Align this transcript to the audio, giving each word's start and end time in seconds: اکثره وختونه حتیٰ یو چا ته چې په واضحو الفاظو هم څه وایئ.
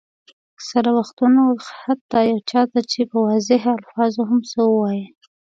اکثره 0.55 0.91
وختونه 0.99 1.41
حتیٰ 1.83 2.21
یو 2.31 2.39
چا 2.51 2.61
ته 2.71 2.79
چې 2.91 2.99
په 3.11 3.17
واضحو 3.25 3.71
الفاظو 3.79 4.21
هم 4.29 4.39
څه 4.51 4.59
وایئ. 4.65 5.03